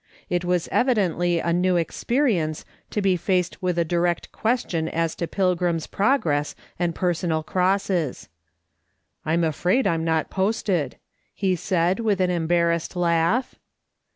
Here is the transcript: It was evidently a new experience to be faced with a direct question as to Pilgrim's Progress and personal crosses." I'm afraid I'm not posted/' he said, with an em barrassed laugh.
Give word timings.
It 0.31 0.43
was 0.43 0.67
evidently 0.71 1.37
a 1.37 1.53
new 1.53 1.75
experience 1.77 2.65
to 2.89 3.03
be 3.03 3.15
faced 3.15 3.61
with 3.61 3.77
a 3.77 3.85
direct 3.85 4.31
question 4.31 4.89
as 4.89 5.13
to 5.13 5.27
Pilgrim's 5.27 5.85
Progress 5.85 6.55
and 6.79 6.95
personal 6.95 7.43
crosses." 7.43 8.27
I'm 9.27 9.43
afraid 9.43 9.85
I'm 9.85 10.03
not 10.03 10.31
posted/' 10.31 10.95
he 11.35 11.55
said, 11.55 11.99
with 11.99 12.19
an 12.19 12.31
em 12.31 12.47
barrassed 12.47 12.95
laugh. 12.95 13.59